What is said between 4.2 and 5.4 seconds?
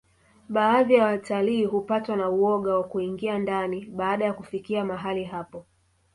ya kufikia mahali